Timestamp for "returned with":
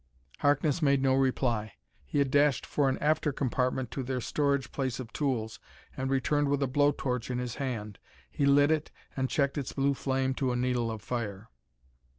6.09-6.63